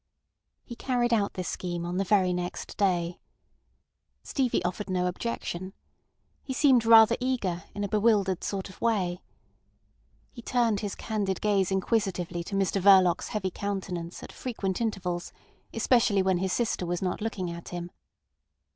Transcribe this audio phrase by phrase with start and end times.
[0.63, 3.19] He carried out this scheme on the very next day.
[4.23, 5.73] Stevie offered no objection.
[6.41, 9.21] He seemed rather eager, in a bewildered sort of way.
[10.31, 15.31] He turned his candid gaze inquisitively to Mr Verloc's heavy countenance at frequent intervals,
[15.71, 17.91] especially when his sister was not looking at him.